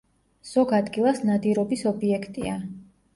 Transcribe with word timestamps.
ზოგ 0.51 0.71
ადგილას 0.77 1.21
ნადირობის 1.29 1.83
ობიექტია. 1.91 2.57